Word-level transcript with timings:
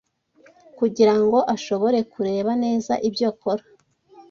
kugira 0.77 1.13
ngo 1.21 1.39
ashobore 1.55 1.99
kureba 2.13 2.51
neza 2.63 2.93
ibyo 3.07 3.25
akora 3.31 3.63